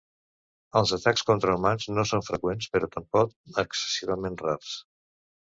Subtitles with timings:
[0.79, 4.75] Els atacs contra humans no són freqüents, però tampoc excessivament rars.